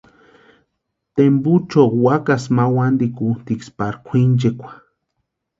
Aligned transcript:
Tempucho 1.15 1.81
wakasï 2.05 2.49
ma 2.55 2.65
wantikutiksï 2.75 3.71
pari 3.77 3.97
kwʼinchekwa. 4.07 4.69